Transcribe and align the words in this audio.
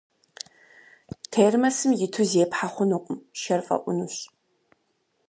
Термосым 1.33 1.91
иту 2.05 2.23
зепхьэ 2.31 2.67
хъунукъым, 2.73 3.19
шэр 3.41 3.59
фӏэӏунущ. 3.65 4.15